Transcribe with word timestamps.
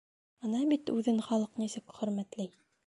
Ана 0.47 0.61
бит 0.71 0.89
үҙен 0.95 1.21
халыҡ 1.29 1.63
нисек 1.65 1.95
хөрмәтләй. 2.01 2.55